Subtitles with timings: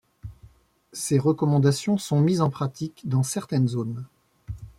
[0.93, 4.07] Ses recommandations sont mises en pratique dans certaines zones.